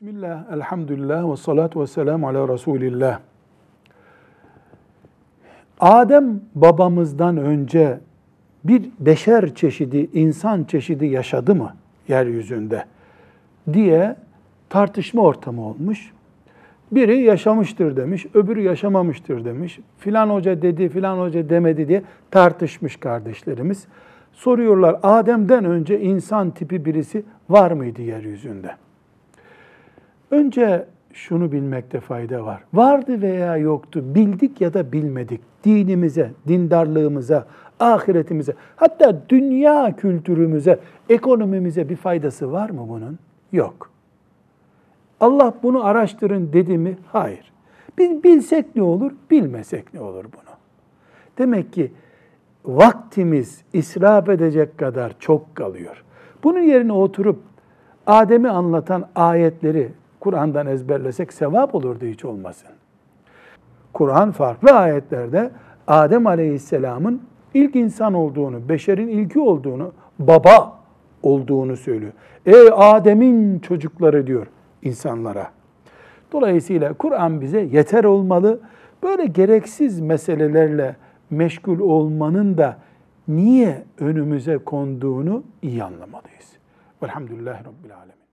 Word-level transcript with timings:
Bismillah, 0.00 0.52
elhamdülillah 0.52 1.32
ve 1.32 1.36
salatu 1.36 1.80
ve 1.80 1.86
selamu 1.86 2.28
ala 2.28 2.48
Resulillah. 2.48 3.20
Adem 5.80 6.40
babamızdan 6.54 7.36
önce 7.36 8.00
bir 8.64 8.82
beşer 9.00 9.54
çeşidi, 9.54 10.10
insan 10.12 10.64
çeşidi 10.64 11.06
yaşadı 11.06 11.54
mı 11.54 11.74
yeryüzünde 12.08 12.84
diye 13.72 14.16
tartışma 14.68 15.22
ortamı 15.22 15.66
olmuş. 15.66 16.12
Biri 16.92 17.22
yaşamıştır 17.22 17.96
demiş, 17.96 18.26
öbürü 18.34 18.60
yaşamamıştır 18.60 19.44
demiş. 19.44 19.80
Filan 19.98 20.30
hoca 20.30 20.62
dedi, 20.62 20.88
filan 20.88 21.18
hoca 21.18 21.48
demedi 21.48 21.88
diye 21.88 22.02
tartışmış 22.30 22.96
kardeşlerimiz. 22.96 23.86
Soruyorlar 24.32 25.00
Adem'den 25.02 25.64
önce 25.64 26.00
insan 26.00 26.50
tipi 26.50 26.84
birisi 26.84 27.24
var 27.48 27.70
mıydı 27.70 28.02
yeryüzünde? 28.02 28.70
Önce 30.30 30.86
şunu 31.12 31.52
bilmekte 31.52 32.00
fayda 32.00 32.44
var. 32.44 32.64
Vardı 32.74 33.22
veya 33.22 33.56
yoktu, 33.56 34.14
bildik 34.14 34.60
ya 34.60 34.74
da 34.74 34.92
bilmedik. 34.92 35.40
Dinimize, 35.64 36.30
dindarlığımıza, 36.48 37.46
ahiretimize, 37.80 38.54
hatta 38.76 39.20
dünya 39.28 39.96
kültürümüze, 39.96 40.78
ekonomimize 41.08 41.88
bir 41.88 41.96
faydası 41.96 42.52
var 42.52 42.70
mı 42.70 42.88
bunun? 42.88 43.18
Yok. 43.52 43.90
Allah 45.20 45.54
bunu 45.62 45.84
araştırın 45.84 46.52
dedi 46.52 46.78
mi? 46.78 46.98
Hayır. 47.12 47.52
Biz 47.98 48.24
bilsek 48.24 48.76
ne 48.76 48.82
olur, 48.82 49.12
bilmesek 49.30 49.94
ne 49.94 50.00
olur 50.00 50.24
bunu? 50.24 50.56
Demek 51.38 51.72
ki 51.72 51.92
vaktimiz 52.64 53.64
israf 53.72 54.28
edecek 54.28 54.78
kadar 54.78 55.12
çok 55.18 55.56
kalıyor. 55.56 56.04
Bunun 56.44 56.62
yerine 56.62 56.92
oturup 56.92 57.38
Adem'i 58.06 58.48
anlatan 58.48 59.08
ayetleri 59.14 59.92
Kur'an'dan 60.20 60.66
ezberlesek 60.66 61.32
sevap 61.32 61.74
olurdu 61.74 62.06
hiç 62.06 62.24
olmasın. 62.24 62.70
Kur'an 63.92 64.32
farklı 64.32 64.70
ayetlerde 64.72 65.50
Adem 65.86 66.26
Aleyhisselam'ın 66.26 67.22
ilk 67.54 67.76
insan 67.76 68.14
olduğunu, 68.14 68.68
beşerin 68.68 69.08
ilki 69.08 69.40
olduğunu, 69.40 69.92
baba 70.18 70.80
olduğunu 71.22 71.76
söylüyor. 71.76 72.12
Ey 72.46 72.68
Adem'in 72.72 73.58
çocukları 73.58 74.26
diyor 74.26 74.46
insanlara. 74.82 75.50
Dolayısıyla 76.32 76.92
Kur'an 76.92 77.40
bize 77.40 77.60
yeter 77.60 78.04
olmalı. 78.04 78.60
Böyle 79.02 79.26
gereksiz 79.26 80.00
meselelerle 80.00 80.96
meşgul 81.30 81.80
olmanın 81.80 82.58
da 82.58 82.76
niye 83.28 83.84
önümüze 83.98 84.58
konduğunu 84.58 85.42
iyi 85.62 85.84
anlamalıyız. 85.84 86.52
Velhamdülillahi 87.02 87.64
Rabbil 87.64 87.96
Alemin. 87.96 88.29